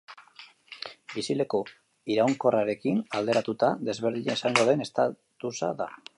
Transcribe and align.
Bizileku 1.17 1.59
iraunkorrarekin 2.15 2.99
alderatuta, 3.21 3.71
desberdina 3.91 4.39
izango 4.43 4.69
den 4.73 4.87
estatusa 4.89 5.73
da. 5.85 5.91